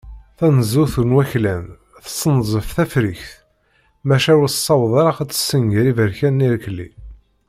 [0.37, 1.65] Tanezzut n waklan
[2.03, 3.31] tessenzef Tafriqt,
[4.07, 6.89] maca ur tessaweḍ ara ad tessenger Iberkanen irkelli.